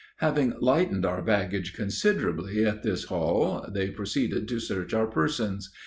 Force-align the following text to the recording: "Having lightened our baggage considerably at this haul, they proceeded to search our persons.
"Having 0.17 0.55
lightened 0.59 1.05
our 1.05 1.21
baggage 1.21 1.75
considerably 1.75 2.65
at 2.65 2.81
this 2.81 3.03
haul, 3.03 3.67
they 3.71 3.91
proceeded 3.91 4.47
to 4.47 4.59
search 4.59 4.95
our 4.95 5.05
persons. 5.05 5.69